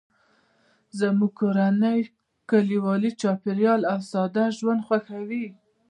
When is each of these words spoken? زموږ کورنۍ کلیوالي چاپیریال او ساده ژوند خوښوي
زموږ 0.99 1.31
کورنۍ 1.39 1.99
کلیوالي 2.49 3.11
چاپیریال 3.21 3.81
او 3.91 3.99
ساده 4.11 4.45
ژوند 4.57 4.81
خوښوي 4.87 5.45